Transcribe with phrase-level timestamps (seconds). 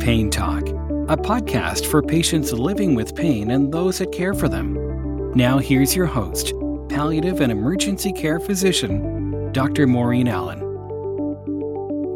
[0.00, 0.62] Pain Talk,
[1.10, 5.32] a podcast for patients living with pain and those that care for them.
[5.34, 6.54] Now, here's your host,
[6.88, 9.86] palliative and emergency care physician, Dr.
[9.86, 10.60] Maureen Allen.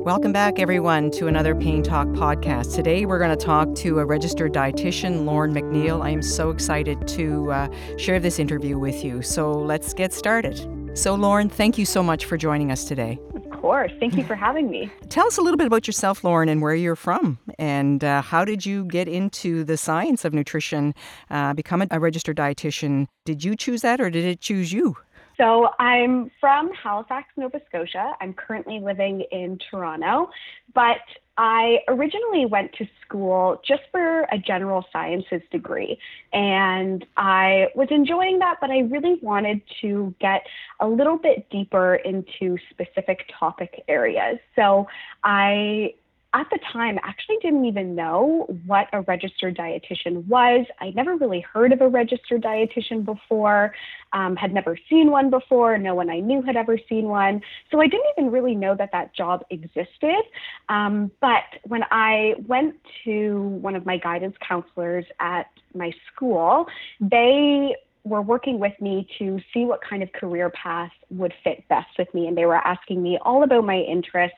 [0.03, 2.75] Welcome back, everyone, to another Pain Talk podcast.
[2.75, 6.03] Today, we're going to talk to a registered dietitian, Lauren McNeil.
[6.03, 9.21] I am so excited to uh, share this interview with you.
[9.21, 10.67] So, let's get started.
[10.95, 13.93] So, Lauren, thank you so much for joining us today Of course.
[13.99, 14.91] Thank you for having me.
[15.09, 18.45] Tell us a little bit about yourself, Lauren, and where you're from, and uh, how
[18.45, 20.95] did you get into the science of nutrition,
[21.31, 23.07] uh, become a, a registered dietitian?
[23.25, 24.97] Did you choose that, or did it choose you?
[25.37, 28.13] So I'm from Halifax, Nova Scotia.
[28.21, 30.31] I'm currently living in Toronto,
[30.75, 30.99] but
[31.37, 35.99] I originally went to school just for a general sciences degree.
[36.33, 40.43] And I was enjoying that, but I really wanted to get
[40.79, 44.39] a little bit deeper into specific topic areas.
[44.55, 44.87] So
[45.25, 45.95] I
[46.35, 50.67] at the time actually didn't even know what a registered dietitian was.
[50.81, 53.73] I'd never really heard of a registered dietitian before,
[54.13, 55.79] um, had never seen one before.
[55.79, 57.41] No one I knew had ever seen one.
[57.71, 60.23] So I didn't even really know that that job existed.
[60.69, 66.67] Um, but when I went to one of my guidance counselors at my school,
[67.01, 71.89] they were working with me to see what kind of career path would fit best
[71.97, 72.27] with me.
[72.27, 74.37] And they were asking me all about my interests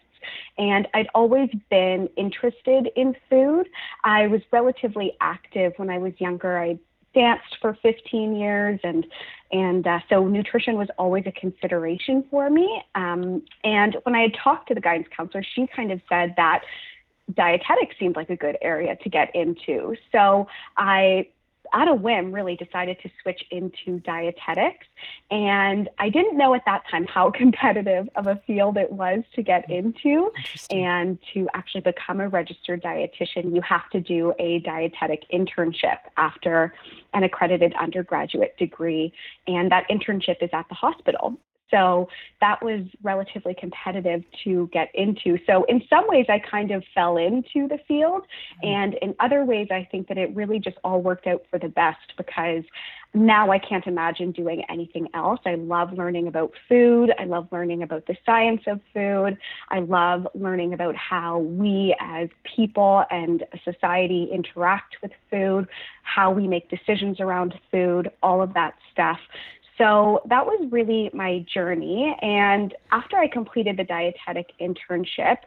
[0.59, 3.69] and I'd always been interested in food.
[4.05, 6.59] I was relatively active when I was younger.
[6.59, 6.79] I
[7.17, 9.07] danced for 15 years and
[9.51, 14.33] and uh, so nutrition was always a consideration for me um, and when i had
[14.45, 16.63] talked to the guidance counselor she kind of said that
[17.35, 21.27] dietetics seemed like a good area to get into so i
[21.73, 24.87] at a whim, really decided to switch into dietetics.
[25.31, 29.43] And I didn't know at that time how competitive of a field it was to
[29.43, 29.73] get hmm.
[29.73, 30.33] into.
[30.71, 36.75] And to actually become a registered dietitian, you have to do a dietetic internship after
[37.15, 39.13] an accredited undergraduate degree.
[39.47, 41.39] And that internship is at the hospital.
[41.71, 42.09] So
[42.41, 45.39] that was relatively competitive to get into.
[45.47, 48.23] So in some ways, I kind of fell into the field.
[48.23, 48.69] Mm-hmm.
[48.69, 51.69] And in other ways, I think that it really just all worked out for the
[51.69, 52.63] best because
[53.15, 55.41] now I can't imagine doing anything else.
[55.47, 57.13] I love learning about food.
[57.19, 59.39] I love learning about the science of food.
[59.71, 65.67] I love learning about how we as people and society interact with food,
[66.03, 69.19] how we make decisions around food, all of that stuff.
[69.79, 72.17] So that was really my journey.
[72.23, 75.39] And after I completed the dietetic internship,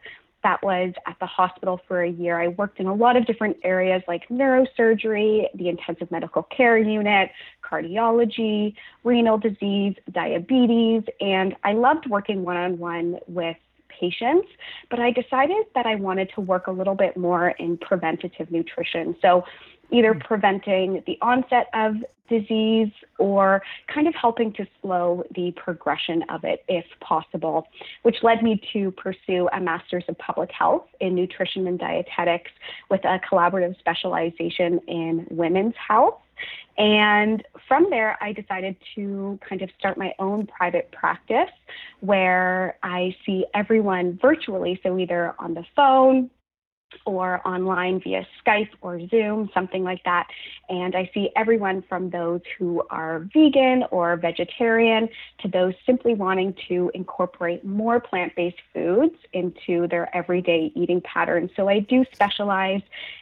[0.43, 2.39] that was at the hospital for a year.
[2.39, 7.31] I worked in a lot of different areas like neurosurgery, the intensive medical care unit,
[7.63, 8.73] cardiology,
[9.03, 13.57] renal disease, diabetes, and I loved working one on one with
[13.99, 14.47] patients,
[14.89, 19.15] but I decided that I wanted to work a little bit more in preventative nutrition.
[19.21, 19.43] So
[19.91, 20.19] either hmm.
[20.19, 21.95] preventing the onset of
[22.29, 23.61] disease or
[23.93, 27.67] kind of helping to slow the progression of it if possible,
[28.03, 32.51] which led me to pursue a Master's of Public Health in Nutrition and Dietetics
[32.89, 36.19] with a collaborative specialization in women's health.
[36.77, 41.49] And from there, I decided to kind of start my own private practice
[41.99, 46.29] where I see everyone virtually, so either on the phone,
[47.05, 50.27] or online via Skype or Zoom, something like that.
[50.69, 56.55] And I see everyone from those who are vegan or vegetarian to those simply wanting
[56.67, 61.51] to incorporate more plant based foods into their everyday eating patterns.
[61.55, 62.81] So I do specialize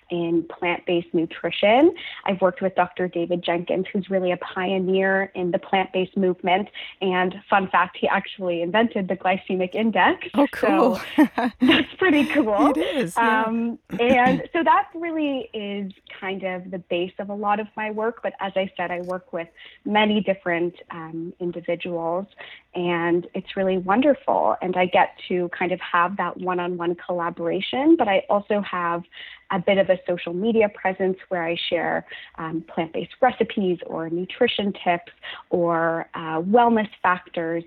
[0.09, 1.93] in plant based nutrition.
[2.25, 3.07] I've worked with Dr.
[3.07, 6.69] David Jenkins, who's really a pioneer in the plant based movement.
[7.01, 10.27] And fun fact, he actually invented the glycemic index.
[10.33, 11.01] Oh, cool.
[11.15, 11.27] So
[11.61, 12.71] that's pretty cool.
[12.71, 13.15] it is.
[13.17, 13.43] Yeah.
[13.43, 13.56] Um,
[13.99, 18.21] and so that really is kind of the base of a lot of my work.
[18.23, 19.47] But as I said, I work with
[19.85, 22.27] many different um, individuals,
[22.75, 24.55] and it's really wonderful.
[24.61, 28.61] And I get to kind of have that one on one collaboration, but I also
[28.61, 29.03] have
[29.51, 32.05] a bit of a social media presence where I share
[32.37, 35.11] um, plant based recipes or nutrition tips
[35.49, 37.63] or uh, wellness factors.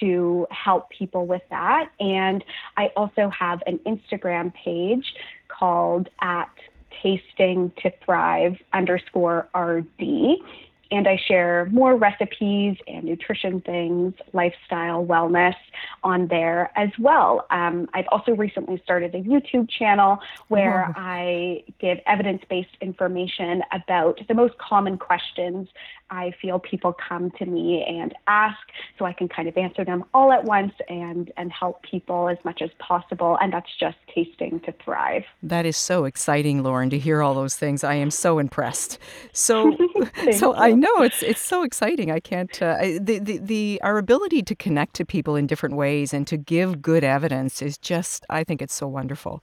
[0.00, 1.90] to help people with that.
[2.00, 2.44] And
[2.76, 5.14] I also have an Instagram page
[5.48, 6.50] called at
[7.02, 10.38] tasting to thrive underscore RD
[10.90, 15.54] and I share more recipes and nutrition things, lifestyle, wellness
[16.02, 17.46] on there as well.
[17.50, 20.18] Um, I've also recently started a YouTube channel
[20.48, 20.92] where oh.
[20.96, 25.68] I give evidence based information about the most common questions
[26.10, 28.58] I feel people come to me and ask
[28.98, 32.38] so I can kind of answer them all at once and, and help people as
[32.44, 33.36] much as possible.
[33.40, 35.24] And that's just tasting to thrive.
[35.42, 37.84] That is so exciting, Lauren, to hear all those things.
[37.84, 38.98] I am so impressed.
[39.32, 39.76] So,
[40.32, 42.10] so I know it's it's so exciting.
[42.10, 46.14] I can't uh, the, the the our ability to connect to people in different ways
[46.14, 49.42] and to give good evidence is just I think it's so wonderful.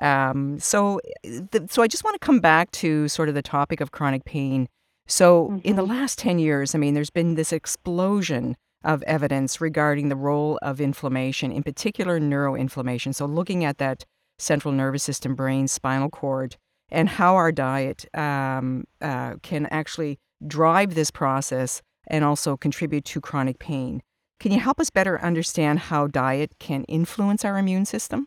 [0.00, 3.80] Um, so, the, so I just want to come back to sort of the topic
[3.80, 4.68] of chronic pain.
[5.06, 5.58] So, mm-hmm.
[5.64, 5.92] in the mm-hmm.
[5.92, 10.80] last ten years, I mean, there's been this explosion of evidence regarding the role of
[10.80, 13.14] inflammation, in particular neuroinflammation.
[13.14, 14.04] So, looking at that
[14.38, 16.56] central nervous system, brain, spinal cord,
[16.90, 23.20] and how our diet um, uh, can actually drive this process and also contribute to
[23.20, 24.02] chronic pain.
[24.40, 28.26] Can you help us better understand how diet can influence our immune system?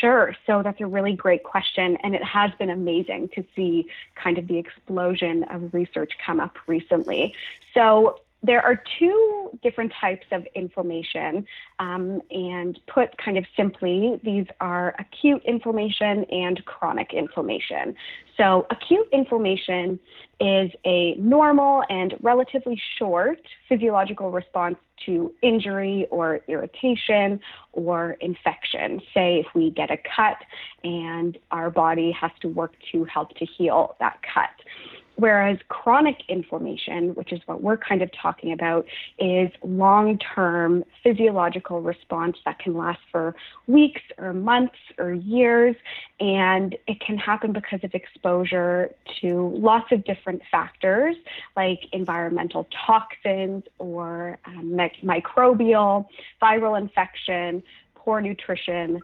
[0.00, 0.34] Sure.
[0.46, 1.96] So that's a really great question.
[2.02, 3.86] And it has been amazing to see
[4.16, 7.34] kind of the explosion of research come up recently.
[7.74, 11.46] So there are two different types of inflammation,
[11.78, 17.94] um, and put kind of simply, these are acute inflammation and chronic inflammation.
[18.36, 19.98] So, acute inflammation
[20.40, 27.40] is a normal and relatively short physiological response to injury or irritation
[27.72, 29.00] or infection.
[29.14, 30.36] Say, if we get a cut
[30.84, 34.50] and our body has to work to help to heal that cut.
[35.18, 38.86] Whereas chronic inflammation, which is what we're kind of talking about,
[39.18, 43.34] is long term physiological response that can last for
[43.66, 45.74] weeks or months or years.
[46.20, 51.16] And it can happen because of exposure to lots of different factors
[51.56, 56.06] like environmental toxins or um, microbial,
[56.40, 57.60] viral infection,
[57.96, 59.00] poor nutrition,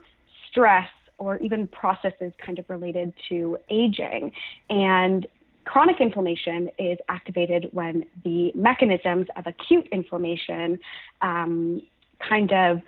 [0.48, 0.88] stress
[1.18, 4.30] or even processes kind of related to aging.
[4.70, 5.26] And
[5.64, 10.78] Chronic inflammation is activated when the mechanisms of acute inflammation
[11.22, 11.82] um,
[12.28, 12.80] kind of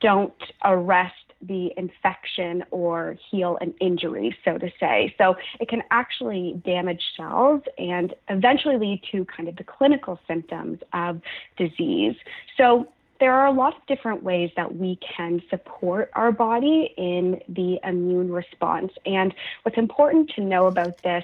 [0.00, 1.14] don't arrest
[1.48, 5.14] the infection or heal an injury, so to say.
[5.18, 10.78] So it can actually damage cells and eventually lead to kind of the clinical symptoms
[10.92, 11.20] of
[11.56, 12.14] disease.
[12.56, 12.88] So
[13.22, 17.78] there are a lot of different ways that we can support our body in the
[17.84, 18.90] immune response.
[19.06, 19.32] And
[19.62, 21.22] what's important to know about this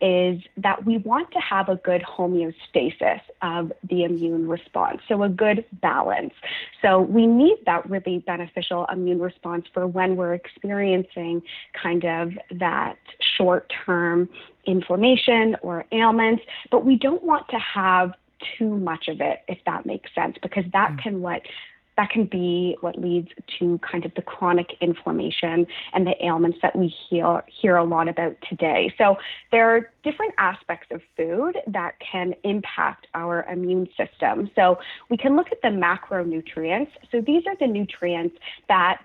[0.00, 5.28] is that we want to have a good homeostasis of the immune response, so a
[5.28, 6.34] good balance.
[6.82, 11.42] So we need that really beneficial immune response for when we're experiencing
[11.74, 12.96] kind of that
[13.36, 14.28] short term
[14.66, 18.12] inflammation or ailments, but we don't want to have
[18.58, 21.02] too much of it, if that makes sense, because that mm.
[21.02, 21.42] can what
[21.96, 23.28] that can be what leads
[23.58, 28.08] to kind of the chronic inflammation and the ailments that we hear, hear a lot
[28.08, 28.92] about today.
[28.96, 29.16] So
[29.52, 34.50] there are different aspects of food that can impact our immune system.
[34.54, 34.78] So
[35.10, 36.88] we can look at the macronutrients.
[37.12, 38.36] So these are the nutrients
[38.68, 39.02] that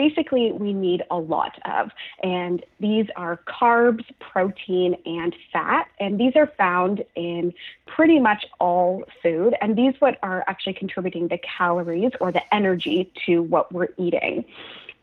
[0.00, 1.90] basically we need a lot of.
[2.22, 5.88] And these are carbs, protein, and fat.
[5.98, 7.52] And these are found in
[7.86, 9.54] pretty much all food.
[9.60, 14.46] And these what are actually contributing the calories or the energy to what we're eating.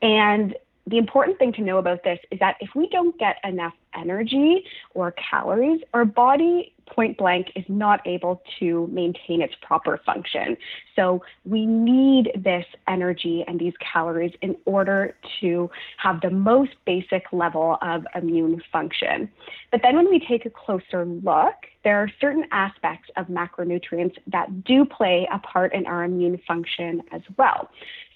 [0.01, 0.55] And
[0.87, 4.63] the important thing to know about this is that if we don't get enough energy
[4.93, 10.57] or calories, our body point blank is not able to maintain its proper function.
[10.95, 17.23] So we need this energy and these calories in order to have the most basic
[17.31, 19.29] level of immune function.
[19.71, 24.63] But then when we take a closer look, there are certain aspects of macronutrients that
[24.63, 27.69] do play a part in our immune function as well.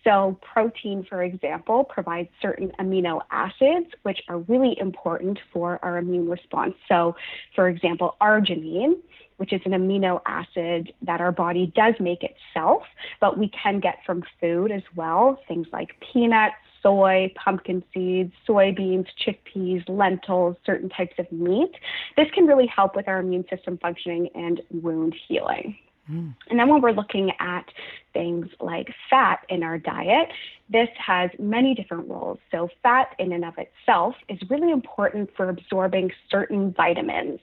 [0.04, 6.28] So, protein, for example, provides certain amino acids, which are really important for our immune
[6.28, 6.74] response.
[6.88, 7.16] So,
[7.56, 8.96] for example, arginine,
[9.38, 12.84] which is an amino acid that our body does make itself,
[13.20, 19.06] but we can get from food as well, things like peanuts, soy, pumpkin seeds, soybeans,
[19.24, 21.72] chickpeas, lentils, certain types of meat.
[22.18, 25.78] This can really help with our immune system functioning and wound healing.
[26.08, 27.66] And then when we're looking at
[28.14, 30.30] things like fat in our diet,
[30.70, 32.40] this has many different roles.
[32.52, 37.40] So, fat in and of itself is really important for absorbing certain vitamins.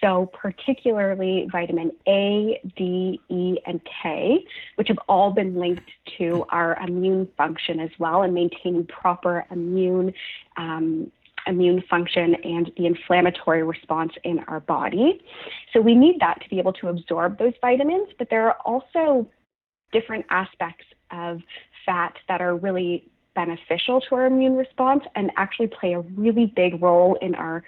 [0.00, 4.44] So, particularly vitamin A, D, E, and K,
[4.76, 10.12] which have all been linked to our immune function as well and maintaining proper immune.
[10.56, 11.10] Um,
[11.46, 15.20] immune function and the inflammatory response in our body.
[15.72, 19.28] So we need that to be able to absorb those vitamins, but there are also
[19.92, 21.40] different aspects of
[21.84, 26.82] fat that are really beneficial to our immune response and actually play a really big
[26.82, 27.62] role in our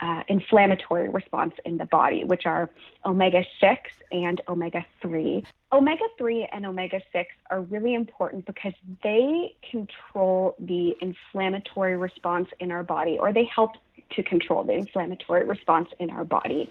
[0.00, 2.70] uh, inflammatory response in the body, which are
[3.04, 5.44] omega 6 and omega 3.
[5.72, 12.70] Omega 3 and omega 6 are really important because they control the inflammatory response in
[12.70, 13.72] our body, or they help
[14.10, 16.70] to control the inflammatory response in our body.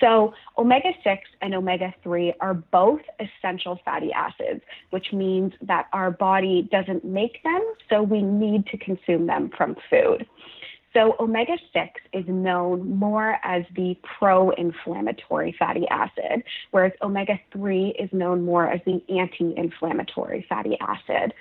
[0.00, 6.10] So, omega 6 and omega 3 are both essential fatty acids, which means that our
[6.10, 7.60] body doesn't make them,
[7.90, 10.26] so we need to consume them from food.
[10.92, 16.42] So, omega 6 is known more as the pro inflammatory fatty acid,
[16.72, 21.32] whereas omega 3 is known more as the anti inflammatory fatty acid.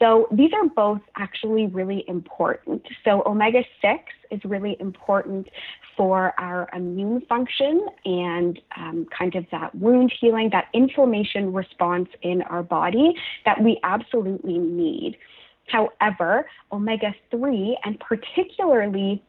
[0.00, 2.82] So, these are both actually really important.
[3.04, 5.48] So, omega 6 is really important
[5.96, 12.42] for our immune function and um, kind of that wound healing, that inflammation response in
[12.42, 15.16] our body that we absolutely need.
[15.66, 19.22] However, omega 3 and particularly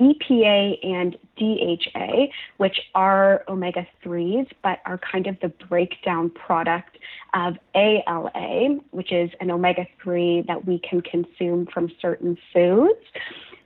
[0.00, 2.26] EPA and DHA,
[2.56, 6.98] which are omega 3s, but are kind of the breakdown product
[7.32, 12.98] of ALA, which is an omega 3 that we can consume from certain foods.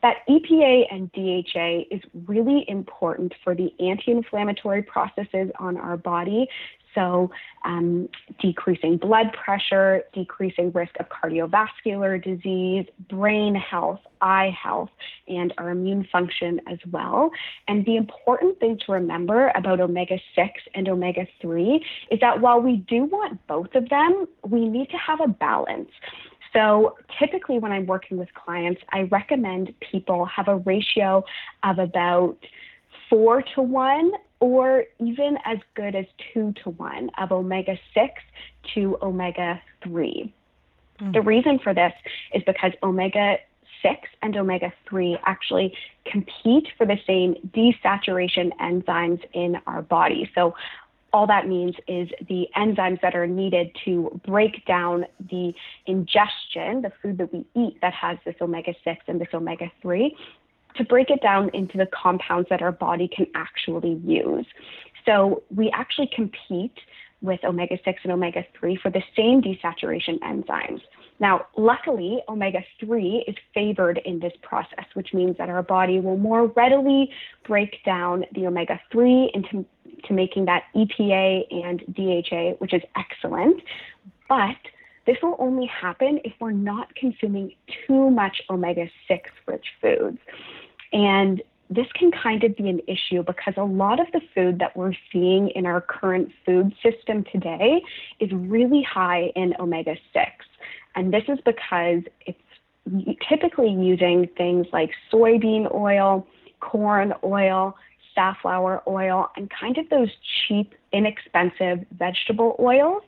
[0.02, 6.46] That EPA and DHA is really important for the anti inflammatory processes on our body
[6.94, 7.30] so,
[7.64, 8.08] um,
[8.40, 14.90] decreasing blood pressure, decreasing risk of cardiovascular disease, brain health, eye health,
[15.26, 17.30] and our immune function as well.
[17.66, 22.60] And the important thing to remember about omega 6 and omega 3 is that while
[22.60, 25.90] we do want both of them, we need to have a balance.
[26.52, 31.22] So, typically, when I'm working with clients, I recommend people have a ratio
[31.62, 32.38] of about
[33.10, 38.12] four to one or even as good as two to one of omega 6
[38.74, 40.32] to omega 3.
[41.00, 41.12] Mm.
[41.12, 41.92] The reason for this
[42.34, 43.36] is because omega
[43.82, 45.74] 6 and omega 3 actually
[46.06, 50.30] compete for the same desaturation enzymes in our body.
[50.34, 50.54] So,
[51.10, 55.54] all that means is the enzymes that are needed to break down the
[55.86, 60.14] ingestion, the food that we eat that has this omega 6 and this omega 3,
[60.78, 64.46] to break it down into the compounds that our body can actually use.
[65.04, 66.76] So we actually compete
[67.20, 70.80] with omega 6 and omega 3 for the same desaturation enzymes.
[71.20, 76.16] Now, luckily, omega 3 is favored in this process, which means that our body will
[76.16, 77.10] more readily
[77.44, 79.64] break down the omega 3 into
[80.04, 83.60] to making that EPA and DHA, which is excellent.
[84.28, 84.56] But
[85.06, 87.52] this will only happen if we're not consuming
[87.86, 90.18] too much omega 6 rich foods.
[90.92, 94.76] And this can kind of be an issue because a lot of the food that
[94.76, 97.82] we're seeing in our current food system today
[98.20, 100.26] is really high in omega 6.
[100.94, 102.38] And this is because it's
[103.28, 106.26] typically using things like soybean oil,
[106.60, 107.76] corn oil,
[108.14, 110.10] safflower oil, and kind of those
[110.48, 113.02] cheap, inexpensive vegetable oils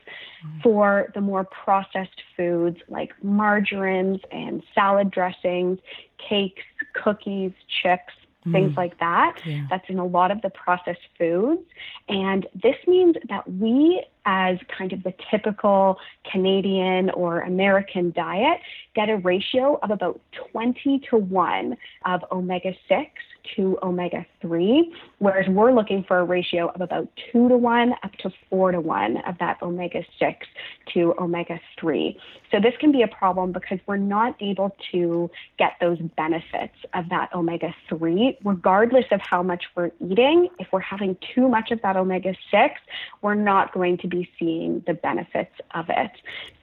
[0.47, 0.63] mm.
[0.63, 5.79] for the more processed foods like margarines and salad dressings,
[6.19, 6.63] cakes,
[6.95, 8.13] cookies, chips,
[8.47, 8.53] mm.
[8.53, 9.39] things like that.
[9.45, 9.67] Yeah.
[9.71, 11.63] That's in a lot of the processed foods.
[12.09, 15.99] And this means that we, as kind of the typical
[16.31, 18.61] Canadian or American diet,
[18.95, 20.21] get a ratio of about
[20.53, 23.11] 20 to 1 of omega 6
[23.57, 28.13] to omega 3, whereas we're looking for a ratio of about 2 to 1 up
[28.17, 30.47] to 4 to 1 of that omega 6
[30.95, 32.19] to omega 3.
[32.51, 37.09] So this can be a problem because we're not able to get those benefits of
[37.11, 40.49] that omega 3, regardless of how much we're eating.
[40.59, 42.75] If we're having too much of that omega 6,
[43.23, 46.11] we're not going to be seeing the benefits of it.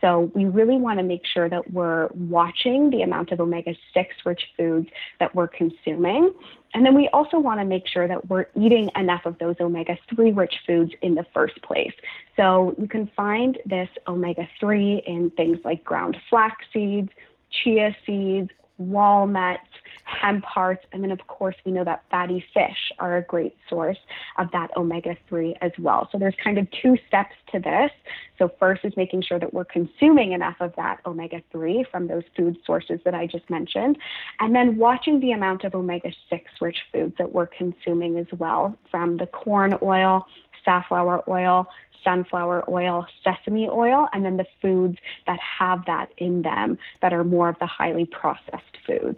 [0.01, 4.15] So we really want to make sure that we're watching the amount of omega 6
[4.25, 4.87] rich foods
[5.19, 6.33] that we're consuming.
[6.73, 9.97] And then we also want to make sure that we're eating enough of those omega
[10.13, 11.93] 3 rich foods in the first place.
[12.35, 17.09] So you can find this omega 3 in things like ground flax seeds,
[17.49, 19.69] chia seeds, walnuts,
[20.07, 23.97] hemp hearts, and then of course we know that fatty fish are a great source
[24.37, 26.07] of that omega-3 as well.
[26.11, 27.91] So there's kind of two steps to this.
[28.37, 32.57] So first is making sure that we're consuming enough of that omega-3 from those food
[32.65, 33.97] sources that I just mentioned,
[34.39, 39.17] and then watching the amount of omega-6 rich foods that we're consuming as well from
[39.17, 40.25] the corn oil,
[40.63, 41.67] safflower oil,
[42.03, 47.23] sunflower oil, sesame oil, and then the foods that have that in them that are
[47.23, 49.17] more of the highly processed foods.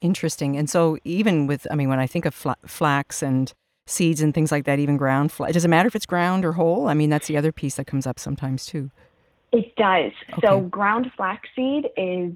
[0.00, 0.56] Interesting.
[0.56, 3.52] And so, even with, I mean, when I think of flax and
[3.86, 6.52] seeds and things like that, even ground flax, does it matter if it's ground or
[6.52, 6.88] whole?
[6.88, 8.90] I mean, that's the other piece that comes up sometimes too.
[9.52, 10.12] It does.
[10.32, 10.40] Okay.
[10.42, 12.32] So, ground flaxseed is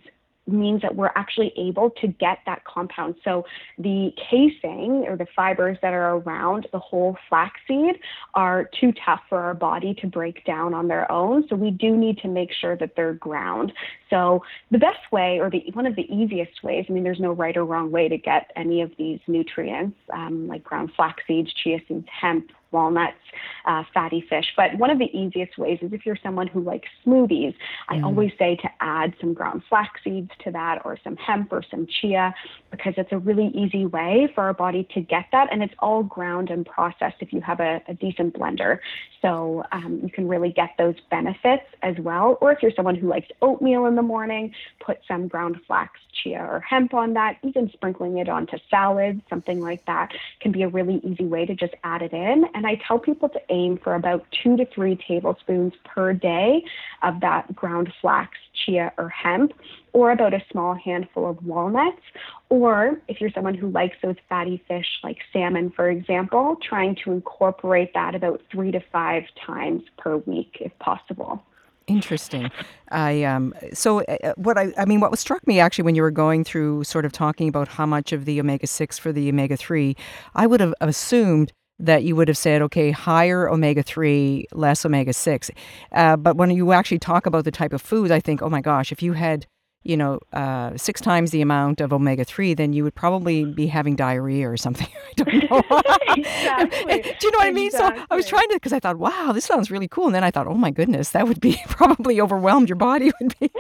[0.47, 3.15] means that we're actually able to get that compound.
[3.25, 3.45] So
[3.79, 7.99] the casing or the fibers that are around the whole flaxseed
[8.35, 11.47] are too tough for our body to break down on their own.
[11.49, 13.73] So we do need to make sure that they're ground.
[14.15, 17.33] So the best way, or the one of the easiest ways, I mean, there's no
[17.33, 21.53] right or wrong way to get any of these nutrients, um, like ground flax seeds,
[21.53, 23.17] chia seeds, hemp, walnuts,
[23.65, 24.45] uh, fatty fish.
[24.57, 27.55] But one of the easiest ways is if you're someone who likes smoothies,
[27.89, 28.05] I mm.
[28.05, 31.87] always say to add some ground flax seeds to that or some hemp or some
[31.87, 32.35] chia
[32.71, 35.49] because it's a really easy way for our body to get that.
[35.51, 38.81] And it's all ground and processed if you have a, a decent blender.
[39.23, 42.37] So um, you can really get those benefits as well.
[42.43, 46.39] Or if you're someone who likes oatmeal in the morning, put some ground flax, chia,
[46.39, 47.39] or hemp on that.
[47.43, 51.55] Even sprinkling it onto salads, something like that, can be a really easy way to
[51.55, 52.45] just add it in.
[52.55, 56.65] And I tell people to aim for about two to three tablespoons per day
[57.03, 59.53] of that ground flax, chia, or hemp,
[59.93, 62.03] or about a small handful of walnuts.
[62.49, 67.13] Or if you're someone who likes those fatty fish like salmon, for example, trying to
[67.13, 71.43] incorporate that about three to five times per week if possible.
[71.87, 72.51] Interesting.
[72.91, 76.03] I um so uh, uh what I I mean what struck me actually when you
[76.03, 79.29] were going through sort of talking about how much of the omega 6 for the
[79.29, 79.97] omega 3
[80.35, 85.13] I would have assumed that you would have said, okay, higher omega 3, less omega
[85.13, 85.51] 6.
[85.93, 88.61] Uh, but when you actually talk about the type of foods, I think, oh my
[88.61, 89.47] gosh, if you had
[89.85, 93.67] you know, uh, six times the amount of omega 3, then you would probably be
[93.67, 94.89] having diarrhea or something.
[95.19, 95.83] I don't know.
[96.17, 97.03] exactly.
[97.21, 97.71] Do you know what I mean?
[97.71, 100.07] So I was trying to, because I thought, wow, this sounds really cool.
[100.07, 102.69] And then I thought, oh my goodness, that would be probably overwhelmed.
[102.69, 103.51] Your body would be.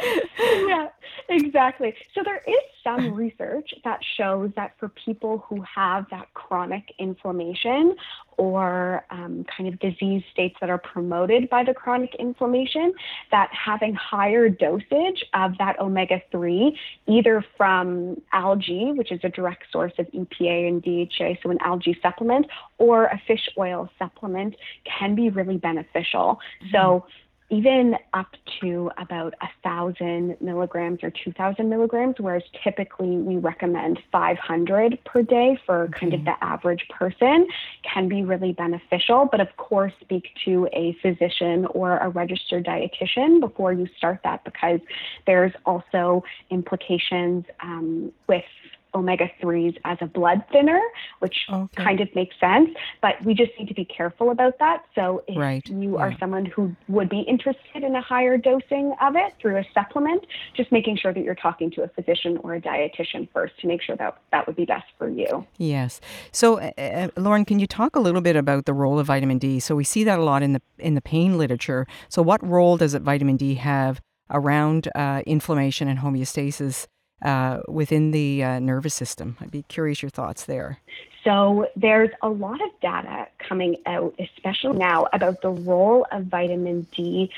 [0.40, 0.88] yeah,
[1.28, 1.94] exactly.
[2.14, 7.96] So there is some research that shows that for people who have that chronic inflammation
[8.36, 12.92] or um, kind of disease states that are promoted by the chronic inflammation,
[13.30, 19.64] that having higher dosage of that omega 3, either from algae, which is a direct
[19.70, 22.46] source of EPA and DHA, so an algae supplement,
[22.78, 26.40] or a fish oil supplement, can be really beneficial.
[26.62, 26.72] Mm-hmm.
[26.72, 27.06] So
[27.54, 34.98] even up to about a thousand milligrams or 2000 milligrams, whereas typically we recommend 500
[35.04, 37.46] per day for kind of the average person,
[37.82, 39.28] can be really beneficial.
[39.30, 44.44] But of course, speak to a physician or a registered dietitian before you start that
[44.44, 44.80] because
[45.26, 48.44] there's also implications um, with
[48.94, 50.80] omega 3s as a blood thinner,
[51.18, 51.82] which okay.
[51.82, 52.70] kind of makes sense.
[53.02, 54.84] But we just need to be careful about that.
[54.94, 55.66] So if right.
[55.68, 56.00] you yeah.
[56.00, 60.24] are someone who would be interested in a higher dosing of it through a supplement,
[60.56, 63.82] just making sure that you're talking to a physician or a dietitian first to make
[63.82, 65.46] sure that that would be best for you.
[65.58, 66.00] Yes.
[66.32, 69.38] So, uh, uh Lauren, can you talk a little bit about the role of vitamin
[69.38, 69.60] D?
[69.60, 71.86] So we see that a lot in the in the pain literature.
[72.08, 76.86] So what role does it vitamin D have around uh, inflammation and homeostasis
[77.22, 79.36] uh, within the uh, nervous system.
[79.40, 80.78] I'd be curious your thoughts there.
[81.24, 86.86] So, there's a lot of data coming out, especially now, about the role of vitamin
[86.94, 87.30] D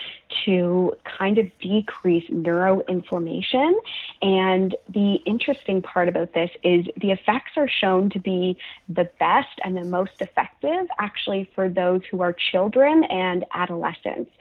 [0.45, 3.75] to kind of decrease neuroinflammation.
[4.23, 8.57] And the interesting part about this is the effects are shown to be
[8.89, 14.33] the best and the most effective actually for those who are children and adolescents.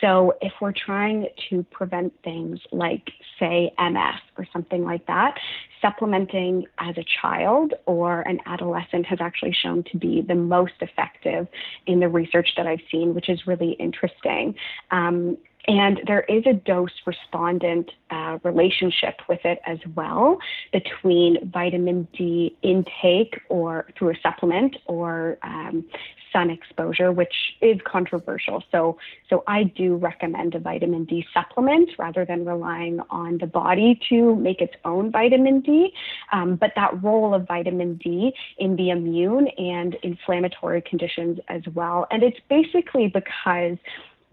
[0.00, 5.38] So if we're trying to prevent things like, say, MS or something like that,
[5.80, 11.46] supplementing as a child or an adolescent has actually shown to be the most effective
[11.86, 14.54] in the research that I've seen, which is really interesting.
[14.90, 20.38] Um, and there is a dose respondent uh, relationship with it as well
[20.72, 25.84] between vitamin D intake or through a supplement or um,
[26.32, 28.62] sun exposure, which is controversial.
[28.70, 28.98] So,
[29.28, 34.36] so I do recommend a vitamin D supplement rather than relying on the body to
[34.36, 35.92] make its own vitamin D.
[36.32, 42.06] Um, but that role of vitamin D in the immune and inflammatory conditions as well.
[42.10, 43.78] And it's basically because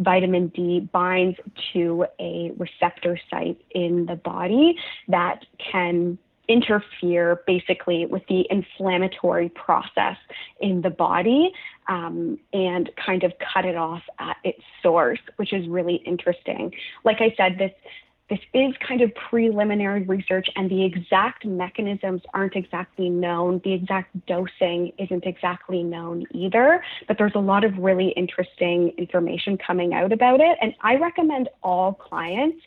[0.04, 1.38] vitamin D binds
[1.74, 6.18] to a receptor site in the body that can
[6.50, 10.18] interfere basically with the inflammatory process
[10.60, 11.52] in the body
[11.88, 16.72] um, and kind of cut it off at its source, which is really interesting.
[17.06, 17.72] Like I said, this
[18.34, 23.62] this is kind of preliminary research, and the exact mechanisms aren't exactly known.
[23.64, 29.56] The exact dosing isn't exactly known either, but there's a lot of really interesting information
[29.60, 30.58] coming out about it.
[30.62, 32.58] And I recommend all clients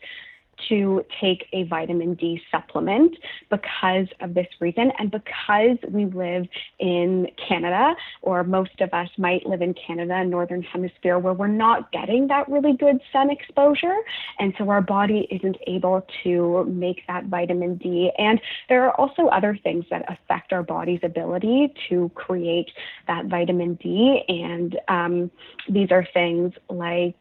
[0.68, 3.16] to take a vitamin D supplement
[3.50, 6.46] because of this reason and because we live
[6.78, 11.90] in Canada or most of us might live in Canada northern hemisphere where we're not
[11.92, 13.96] getting that really good sun exposure.
[14.38, 18.10] And so our body isn't able to make that vitamin D.
[18.18, 22.70] And there are also other things that affect our body's ability to create
[23.06, 24.22] that vitamin D.
[24.28, 25.30] And um,
[25.68, 27.16] these are things like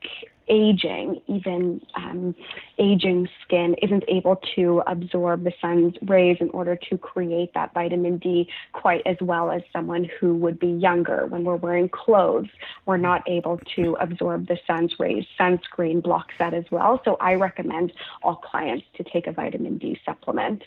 [0.47, 2.35] aging, even um,
[2.77, 8.17] aging skin, isn't able to absorb the sun's rays in order to create that vitamin
[8.17, 11.25] D quite as well as someone who would be younger.
[11.27, 12.49] When we're wearing clothes,
[12.85, 15.25] we're not able to absorb the sun's rays.
[15.39, 17.01] Sunscreen blocks that as well.
[17.05, 20.63] So I recommend all clients to take a vitamin D supplement.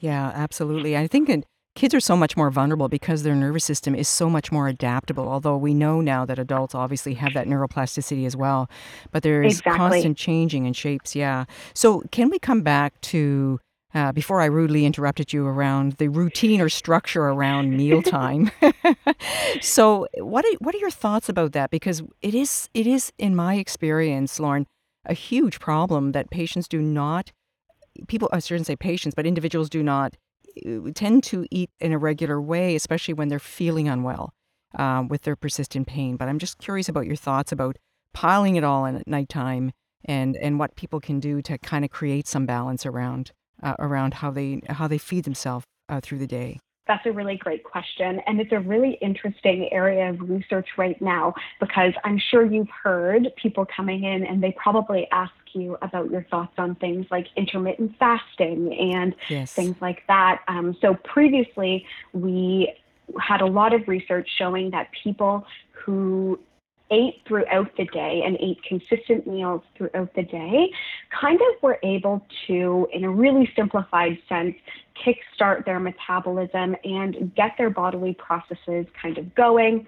[0.00, 0.96] Yeah, absolutely.
[0.96, 4.30] I think it, kids are so much more vulnerable because their nervous system is so
[4.30, 5.28] much more adaptable.
[5.28, 8.68] Although we know now that adults obviously have that neuroplasticity as well,
[9.10, 9.78] but there's exactly.
[9.78, 11.14] constant changing in shapes.
[11.14, 11.44] Yeah.
[11.74, 13.60] So can we come back to
[13.94, 18.50] uh, before I rudely interrupted you around the routine or structure around mealtime.
[19.60, 21.70] so, what are, what are your thoughts about that?
[21.70, 24.66] Because it is it is in my experience, Lauren,
[25.06, 27.30] a huge problem that patients do not
[28.08, 30.16] people I shouldn't say patients, but individuals do not
[30.94, 34.32] tend to eat in a regular way, especially when they're feeling unwell
[34.76, 36.16] um, with their persistent pain.
[36.16, 37.76] But I'm just curious about your thoughts about
[38.12, 39.72] piling it all in at nighttime
[40.04, 44.14] and and what people can do to kind of create some balance around uh, around
[44.14, 46.60] how they how they feed themselves uh, through the day.
[46.86, 48.20] That's a really great question.
[48.26, 53.28] And it's a really interesting area of research right now because I'm sure you've heard
[53.36, 57.96] people coming in and they probably ask you about your thoughts on things like intermittent
[57.98, 59.52] fasting and yes.
[59.52, 60.42] things like that.
[60.48, 62.74] Um, so previously, we
[63.18, 66.38] had a lot of research showing that people who
[66.90, 70.70] ate throughout the day and ate consistent meals throughout the day
[71.18, 74.54] kind of were able to, in a really simplified sense,
[75.04, 79.86] kickstart their metabolism and get their bodily processes kind of going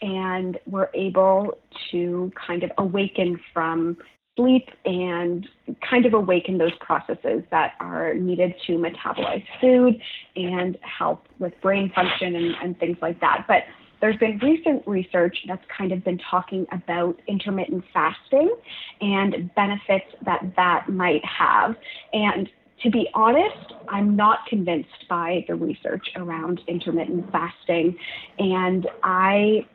[0.00, 1.58] and were able
[1.90, 3.96] to kind of awaken from
[4.36, 5.48] sleep and
[5.88, 10.00] kind of awaken those processes that are needed to metabolize food
[10.36, 13.44] and help with brain function and, and things like that.
[13.48, 13.64] But
[14.00, 18.54] there's been recent research that's kind of been talking about intermittent fasting
[19.00, 21.76] and benefits that that might have.
[22.12, 22.48] And
[22.82, 27.96] to be honest, I'm not convinced by the research around intermittent fasting.
[28.38, 29.66] And I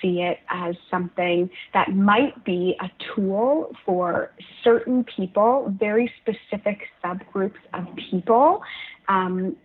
[0.00, 4.32] see it as something that might be a tool for
[4.62, 8.62] certain people, very specific subgroups of people.
[9.08, 9.56] Um,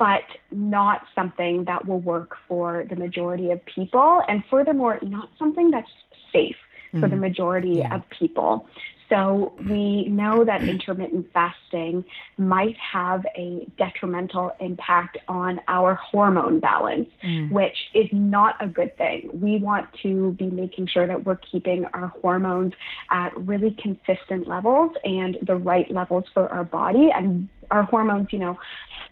[0.00, 4.22] but not something that will work for the majority of people.
[4.26, 5.90] And furthermore, not something that's
[6.32, 6.56] safe
[6.88, 7.00] mm-hmm.
[7.00, 7.20] for the mm-hmm.
[7.20, 7.94] majority yeah.
[7.94, 8.66] of people.
[9.10, 12.04] So we know that intermittent fasting
[12.38, 17.50] might have a detrimental impact on our hormone balance, mm.
[17.50, 19.28] which is not a good thing.
[19.34, 22.72] We want to be making sure that we're keeping our hormones
[23.10, 27.10] at really consistent levels and the right levels for our body.
[27.12, 28.58] And our hormones, you know,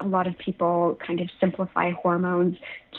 [0.01, 2.57] a lot of people kind of simplify hormones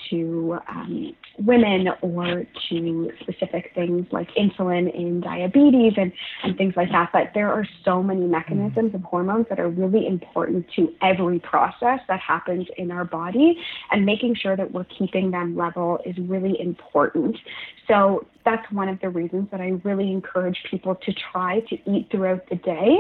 [0.10, 6.12] to um, women or to specific things like insulin in diabetes and,
[6.44, 7.10] and things like that.
[7.14, 12.00] But there are so many mechanisms of hormones that are really important to every process
[12.08, 13.58] that happens in our body,
[13.92, 17.38] and making sure that we're keeping them level is really important.
[17.88, 22.08] So that's one of the reasons that I really encourage people to try to eat
[22.12, 22.98] throughout the day.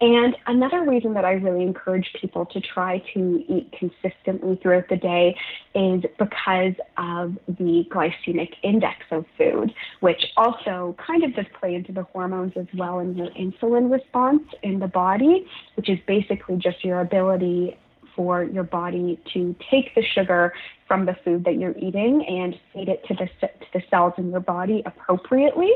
[0.00, 4.96] And another reason that I really encourage people to try to eat consistently throughout the
[4.96, 5.36] day
[5.74, 11.92] is because of the glycemic index of food, which also kind of does play into
[11.92, 16.82] the hormones as well in your insulin response in the body, which is basically just
[16.82, 17.76] your ability
[18.16, 20.52] for your body to take the sugar
[20.88, 24.30] from the food that you're eating and feed it to the, to the cells in
[24.30, 25.72] your body appropriately.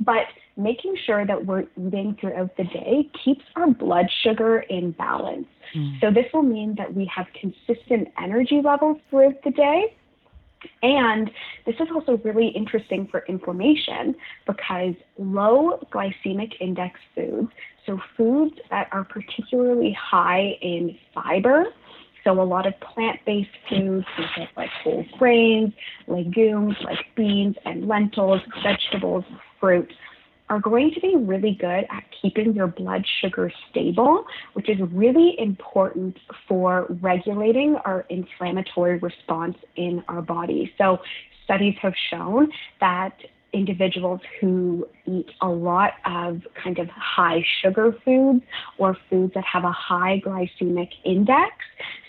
[0.00, 5.46] But making sure that we're eating throughout the day keeps our blood sugar in balance.
[5.74, 6.00] Mm.
[6.00, 9.96] So this will mean that we have consistent energy levels throughout the day.
[10.82, 11.30] And
[11.66, 14.14] this is also really interesting for inflammation
[14.46, 17.50] because low glycemic index foods,
[17.84, 21.66] so foods that are particularly high in fiber,
[22.24, 24.06] so a lot of plant-based foods,
[24.56, 25.74] like whole grains,
[26.06, 29.24] legumes like beans and lentils, vegetables,
[29.60, 29.92] fruits,
[30.48, 35.34] are going to be really good at keeping your blood sugar stable, which is really
[35.38, 40.72] important for regulating our inflammatory response in our body.
[40.76, 40.98] So
[41.44, 43.16] studies have shown that
[43.52, 48.42] individuals who eat a lot of kind of high sugar foods
[48.78, 51.52] or foods that have a high glycemic index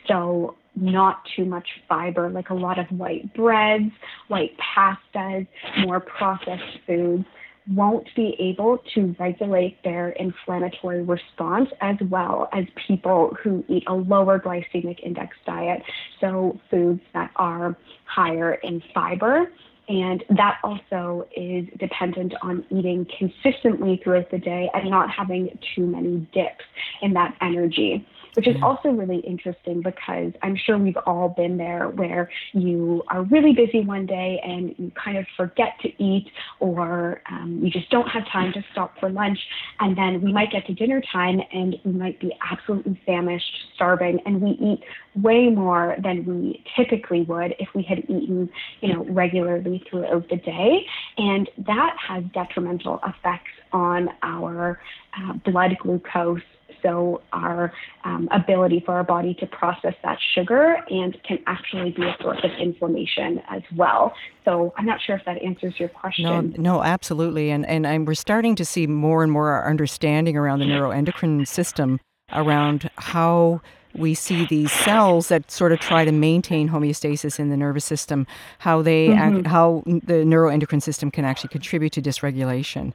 [0.07, 3.91] so not too much fiber, like a lot of white breads,
[4.27, 5.47] white pastas,
[5.79, 7.25] more processed foods,
[7.67, 13.93] won't be able to regulate their inflammatory response as well as people who eat a
[13.93, 15.81] lower glycemic index diet.
[16.21, 17.75] So, foods that are
[18.05, 19.51] higher in fiber.
[19.87, 25.85] And that also is dependent on eating consistently throughout the day and not having too
[25.85, 26.65] many dips
[27.03, 31.89] in that energy which is also really interesting because I'm sure we've all been there
[31.89, 37.21] where you are really busy one day and you kind of forget to eat or
[37.29, 39.39] um, you just don't have time to stop for lunch.
[39.79, 44.19] And then we might get to dinner time and we might be absolutely famished, starving,
[44.25, 44.83] and we eat
[45.21, 48.49] way more than we typically would if we had eaten,
[48.81, 50.85] you know, regularly throughout the day.
[51.17, 54.79] And that has detrimental effects on our
[55.17, 56.41] uh, blood glucose
[56.85, 62.03] so our um, ability for our body to process that sugar and can actually be
[62.03, 64.13] a source of inflammation as well.
[64.43, 66.25] So I'm not sure if that answers your question.
[66.57, 67.49] No, no, absolutely.
[67.49, 71.47] And and I'm, we're starting to see more and more our understanding around the neuroendocrine
[71.47, 71.99] system
[72.31, 73.61] around how
[73.97, 78.27] we see these cells that sort of try to maintain homeostasis in the nervous system,
[78.59, 79.37] how they mm-hmm.
[79.37, 82.93] act, how the neuroendocrine system can actually contribute to dysregulation.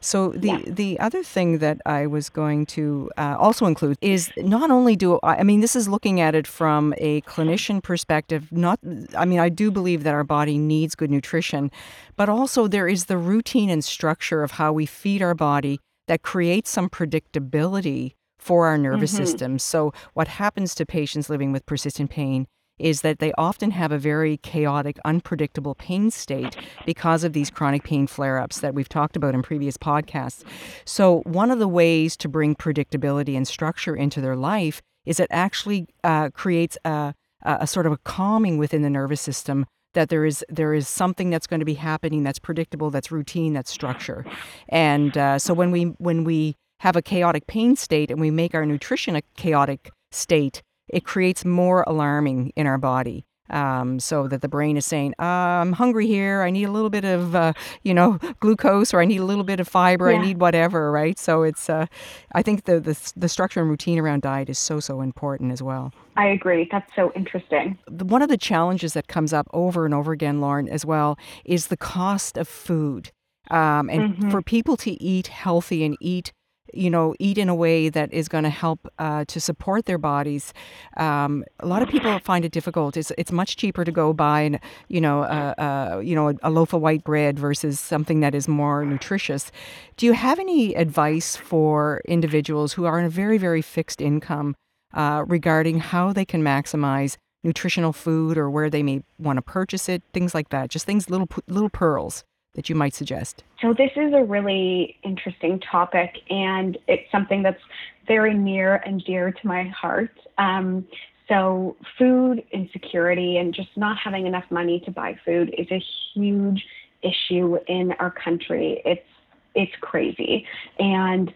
[0.00, 0.60] So the yeah.
[0.66, 5.18] the other thing that I was going to uh, also include is not only do
[5.22, 8.50] I, I mean this is looking at it from a clinician perspective.
[8.50, 8.80] Not
[9.16, 11.70] I mean I do believe that our body needs good nutrition,
[12.16, 16.22] but also there is the routine and structure of how we feed our body that
[16.22, 19.24] creates some predictability for our nervous mm-hmm.
[19.24, 19.58] system.
[19.58, 22.46] So, what happens to patients living with persistent pain
[22.78, 27.84] is that they often have a very chaotic, unpredictable pain state because of these chronic
[27.84, 30.42] pain flare ups that we've talked about in previous podcasts.
[30.84, 35.28] So, one of the ways to bring predictability and structure into their life is it
[35.30, 40.24] actually uh, creates a, a sort of a calming within the nervous system that there
[40.24, 44.24] is there is something that's going to be happening that's predictable that's routine that's structure
[44.68, 48.54] and uh, so when we when we have a chaotic pain state and we make
[48.54, 53.24] our nutrition a chaotic state, it creates more alarming in our body.
[53.48, 56.42] Um, so that the brain is saying, uh, "I'm hungry here.
[56.42, 59.42] I need a little bit of, uh, you know, glucose, or I need a little
[59.42, 60.08] bit of fiber.
[60.08, 60.18] Yeah.
[60.18, 61.18] I need whatever." Right.
[61.18, 61.86] So it's, uh,
[62.32, 65.64] I think the, the the structure and routine around diet is so so important as
[65.64, 65.92] well.
[66.16, 66.68] I agree.
[66.70, 67.76] That's so interesting.
[67.88, 71.66] One of the challenges that comes up over and over again, Lauren, as well, is
[71.66, 73.10] the cost of food.
[73.50, 74.30] Um, and mm-hmm.
[74.30, 76.32] for people to eat healthy and eat
[76.74, 79.98] you know, eat in a way that is going to help uh, to support their
[79.98, 80.52] bodies.
[80.96, 82.96] Um, a lot of people find it difficult.
[82.96, 86.50] It's it's much cheaper to go buy, an, you know, uh, uh, you know, a,
[86.50, 89.52] loaf of white bread versus something that is more nutritious.
[89.96, 94.56] Do you have any advice for individuals who are in a very very fixed income
[94.94, 99.88] uh, regarding how they can maximize nutritional food or where they may want to purchase
[99.88, 100.70] it, things like that?
[100.70, 103.44] Just things little little pearls that you might suggest?
[103.60, 107.62] So, this is a really interesting topic, and it's something that's
[108.06, 110.12] very near and dear to my heart.
[110.38, 110.86] Um,
[111.28, 115.82] so, food insecurity and just not having enough money to buy food is a
[116.12, 116.64] huge
[117.02, 118.82] issue in our country.
[118.84, 119.06] It's
[119.54, 120.46] it's crazy,
[120.78, 121.32] and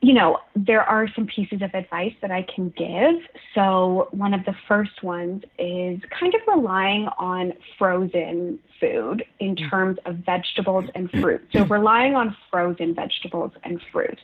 [0.00, 3.22] you know, there are some pieces of advice that I can give.
[3.54, 9.70] So, one of the first ones is kind of relying on frozen food in mm.
[9.70, 11.42] terms of vegetables and fruit.
[11.52, 14.18] So, relying on frozen vegetables and fruit.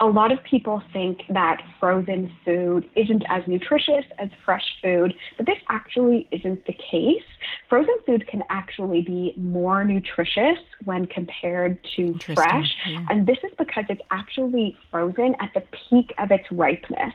[0.00, 5.46] A lot of people think that frozen food isn't as nutritious as fresh food, but
[5.46, 7.22] this actually isn't the case.
[7.68, 12.74] Frozen food can actually be more nutritious when compared to fresh.
[12.86, 13.06] Yeah.
[13.10, 15.03] And this is because it's actually frozen
[15.40, 17.14] at the peak of its ripeness.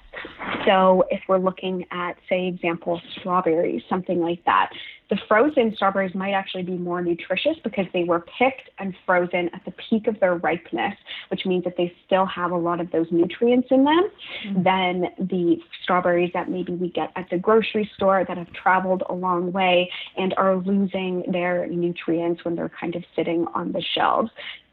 [0.65, 4.69] So, if we're looking at, say, example, strawberries, something like that,
[5.09, 9.63] the frozen strawberries might actually be more nutritious because they were picked and frozen at
[9.65, 10.93] the peak of their ripeness,
[11.29, 14.09] which means that they still have a lot of those nutrients in them
[14.45, 14.63] mm-hmm.
[14.63, 19.13] than the strawberries that maybe we get at the grocery store that have traveled a
[19.13, 24.29] long way and are losing their nutrients when they're kind of sitting on the shelves.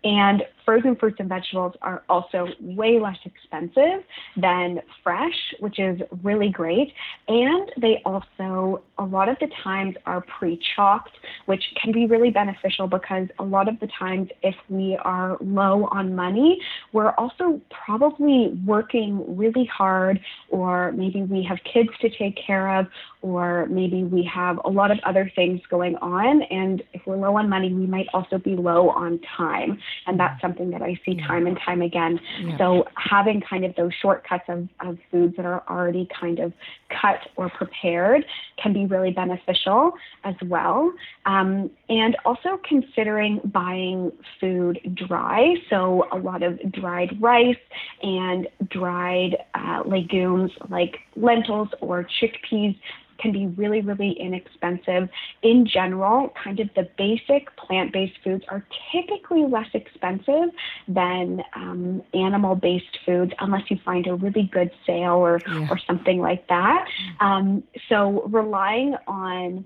[0.07, 4.05] And frozen fruits and vegetables are also way less expensive
[4.37, 6.92] than fresh, which is really great.
[7.27, 12.30] And they also, a lot of the times, are pre chalked, which can be really
[12.30, 16.60] beneficial because a lot of the times, if we are low on money,
[16.92, 22.86] we're also probably working really hard, or maybe we have kids to take care of,
[23.22, 26.42] or maybe we have a lot of other things going on.
[26.42, 29.78] And if we're low on money, we might also be low on time.
[30.06, 32.20] And that's something that I see time and time again.
[32.40, 32.58] Yeah.
[32.58, 36.52] So having kind of those shortcuts of, of foods that are already kind of
[36.88, 38.24] cut or prepared
[38.62, 39.92] can be really beneficial
[40.24, 40.92] as well.
[41.24, 45.55] Um, and also considering buying food dry.
[45.70, 47.57] So a lot of dried rice
[48.02, 52.76] and dried uh, legumes like lentils or chickpeas
[53.18, 55.09] can be really, really inexpensive.
[55.42, 60.50] In general, kind of the basic plant based foods are typically less expensive
[60.88, 65.68] than um, animal based foods, unless you find a really good sale or, yeah.
[65.70, 66.87] or something like that.
[67.20, 69.64] Um, so, relying on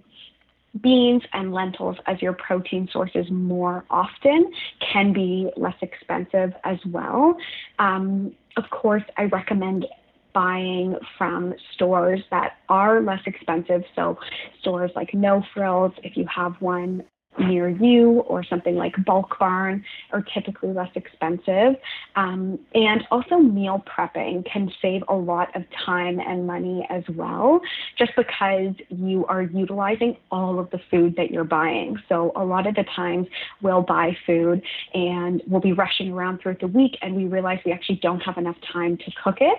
[0.81, 4.51] beans and lentils as your protein sources more often
[4.93, 7.37] can be less expensive as well.
[7.79, 9.87] Um, of course, I recommend
[10.33, 13.83] buying from stores that are less expensive.
[13.97, 14.19] So,
[14.61, 17.03] stores like No Frills, if you have one,
[17.39, 21.77] near you or something like Bulk Barn are typically less expensive.
[22.17, 27.61] Um, and also, meal prepping can save a lot of time and money as well,
[27.97, 31.97] just because you are utilizing all of the food that you're buying.
[32.09, 33.29] So, a lot of the times
[33.63, 34.63] we'll buy food
[34.95, 38.39] and we'll be rushing around throughout the week and we realize we actually don't have
[38.39, 39.59] enough time to cook it.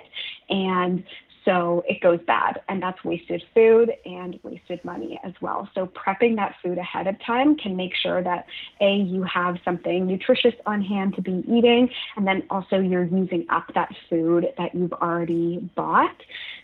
[0.49, 1.03] And
[1.43, 5.67] so it goes bad, and that's wasted food and wasted money as well.
[5.73, 8.45] So prepping that food ahead of time can make sure that
[8.80, 13.45] A, you have something nutritious on hand to be eating, and then also you're using
[13.49, 16.15] up that food that you've already bought.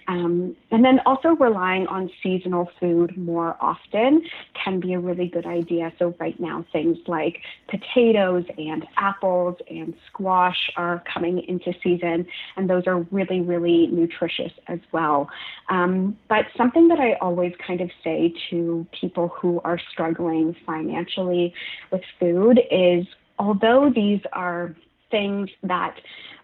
[0.07, 4.21] Um, and then also relying on seasonal food more often
[4.63, 5.91] can be a really good idea.
[5.99, 12.69] So, right now, things like potatoes and apples and squash are coming into season, and
[12.69, 15.29] those are really, really nutritious as well.
[15.69, 21.53] Um, but something that I always kind of say to people who are struggling financially
[21.91, 23.05] with food is
[23.39, 24.75] although these are
[25.11, 25.95] things that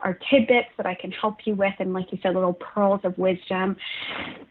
[0.02, 3.18] are tidbits that I can help you with, and like you said, little pearls of
[3.18, 3.78] wisdom.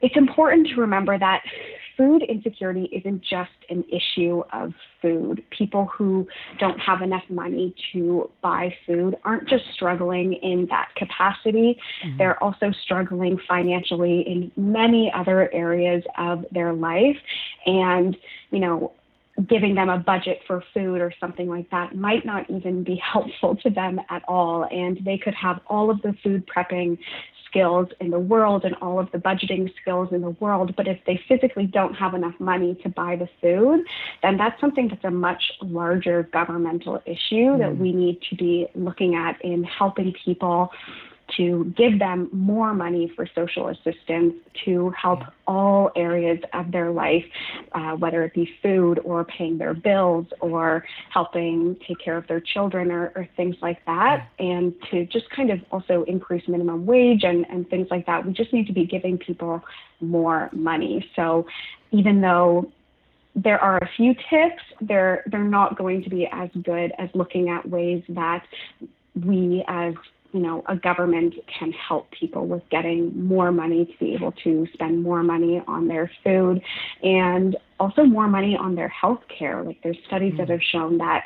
[0.01, 1.43] It's important to remember that
[1.97, 5.43] food insecurity isn't just an issue of food.
[5.51, 6.27] People who
[6.59, 12.17] don't have enough money to buy food aren't just struggling in that capacity, mm-hmm.
[12.17, 17.17] they're also struggling financially in many other areas of their life.
[17.67, 18.17] And,
[18.51, 18.93] you know,
[19.49, 23.57] giving them a budget for food or something like that might not even be helpful
[23.57, 24.65] to them at all.
[24.71, 26.99] And they could have all of the food prepping
[27.47, 30.75] skills in the world and all of the budgeting skills in the world.
[30.75, 33.85] But if they physically don't have enough money to buy the food,
[34.23, 37.59] then that's something that's a much larger governmental issue mm.
[37.59, 40.71] that we need to be looking at in helping people
[41.37, 47.25] to give them more money for social assistance to help all areas of their life,
[47.73, 52.41] uh, whether it be food or paying their bills or helping take care of their
[52.41, 57.25] children or, or things like that, and to just kind of also increase minimum wage
[57.25, 58.25] and, and things like that.
[58.25, 59.63] We just need to be giving people
[60.01, 61.09] more money.
[61.17, 61.47] So
[61.91, 62.71] even though
[63.35, 64.63] there are a few tips.
[64.81, 68.45] They're they're not going to be as good as looking at ways that
[69.15, 69.95] we as
[70.33, 74.67] you know, a government can help people with getting more money to be able to
[74.73, 76.63] spend more money on their food
[77.03, 79.63] and also more money on their health care.
[79.63, 80.53] Like there's studies that mm.
[80.53, 81.25] have shown that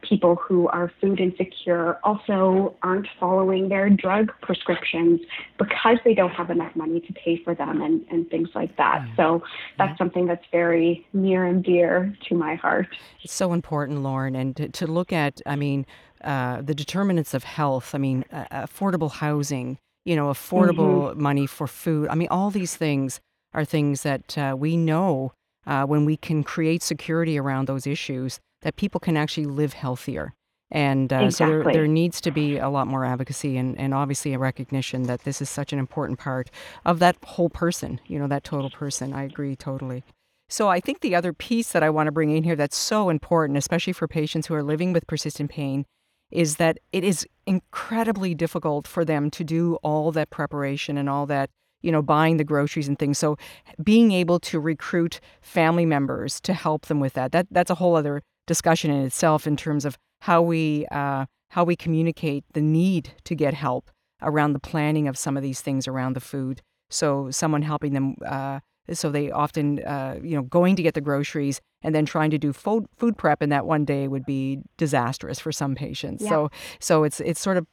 [0.00, 5.20] people who are food insecure also aren't following their drug prescriptions
[5.58, 9.06] because they don't have enough money to pay for them and, and things like that.
[9.16, 9.42] So
[9.76, 9.96] that's yeah.
[9.98, 12.88] something that's very near and dear to my heart.
[13.22, 15.84] It's so important, Lauren, and to, to look at, I mean,
[16.22, 17.94] uh, the determinants of health.
[17.94, 21.22] I mean, uh, affordable housing, you know, affordable mm-hmm.
[21.22, 22.08] money for food.
[22.08, 23.20] I mean, all these things
[23.52, 25.32] are things that uh, we know
[25.66, 30.34] uh, when we can create security around those issues that people can actually live healthier.
[30.70, 31.26] And exactly.
[31.26, 34.38] Uh, so there, there needs to be a lot more advocacy and, and obviously a
[34.38, 36.50] recognition that this is such an important part
[36.84, 39.14] of that whole person, you know, that total person.
[39.14, 40.04] I agree totally.
[40.50, 43.10] So I think the other piece that I want to bring in here that's so
[43.10, 45.84] important, especially for patients who are living with persistent pain,
[46.30, 51.26] is that it is incredibly difficult for them to do all that preparation and all
[51.26, 51.50] that
[51.80, 53.18] you know buying the groceries and things.
[53.18, 53.36] So
[53.82, 57.96] being able to recruit family members to help them with that that that's a whole
[57.96, 63.12] other discussion in itself in terms of how we uh, how we communicate the need
[63.24, 66.60] to get help around the planning of some of these things around the food.
[66.90, 68.60] So someone helping them uh,
[68.92, 72.38] so they often, uh, you know, going to get the groceries and then trying to
[72.38, 76.22] do food, food prep in that one day would be disastrous for some patients.
[76.22, 76.30] Yeah.
[76.30, 77.66] So, so it's it's sort of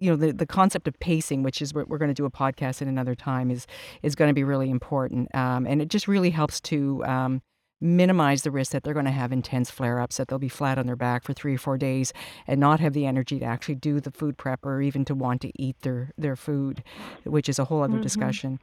[0.00, 2.30] you know the, the concept of pacing which is what we're going to do a
[2.30, 3.66] podcast in another time is
[4.02, 7.42] is going to be really important um, and it just really helps to um,
[7.80, 10.86] minimize the risk that they're going to have intense flare-ups that they'll be flat on
[10.86, 12.12] their back for three or four days
[12.46, 15.40] and not have the energy to actually do the food prep or even to want
[15.40, 16.82] to eat their their food
[17.24, 18.02] which is a whole other mm-hmm.
[18.02, 18.58] discussion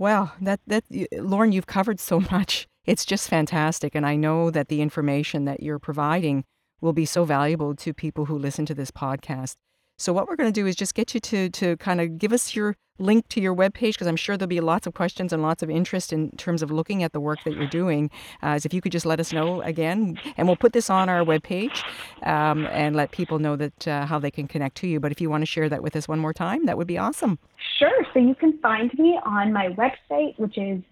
[0.00, 2.66] well, that that Lauren, you've covered so much.
[2.86, 6.44] It's just fantastic, and I know that the information that you're providing
[6.80, 9.56] will be so valuable to people who listen to this podcast.
[9.98, 12.32] So what we're going to do is just get you to to kind of give
[12.32, 15.42] us your link to your webpage because I'm sure there'll be lots of questions and
[15.42, 18.10] lots of interest in terms of looking at the work that you're doing.
[18.42, 21.08] Uh, as if you could just let us know again, and we'll put this on
[21.08, 21.82] our webpage
[22.22, 25.00] um, and let people know that uh, how they can connect to you.
[25.00, 26.98] But if you want to share that with us one more time, that would be
[26.98, 27.38] awesome.
[27.78, 28.06] Sure.
[28.12, 30.82] So you can find me on my website, which is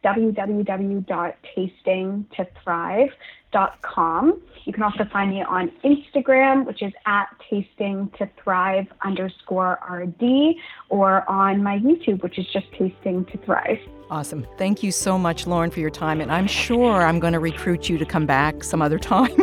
[3.53, 4.43] www.tastingtothrive.com.
[4.65, 10.57] You can also find me on Instagram, which is at tasting to thrive underscore RD,
[10.91, 13.79] or on my YouTube, which is just tasting to thrive.
[14.11, 14.47] Awesome.
[14.57, 16.21] Thank you so much, Lauren, for your time.
[16.21, 19.35] And I'm sure I'm going to recruit you to come back some other time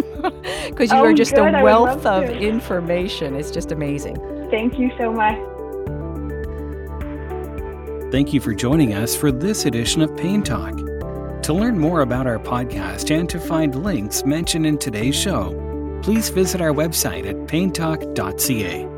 [0.67, 1.55] because you oh, are just good.
[1.55, 3.35] a wealth of information.
[3.35, 4.15] It's just amazing.
[4.51, 5.37] Thank you so much.
[8.11, 10.84] Thank you for joining us for this edition of Pain Talk.
[11.45, 15.53] To learn more about our podcast and to find links mentioned in today's show,
[16.01, 18.94] please visit our website at paintalk.ca.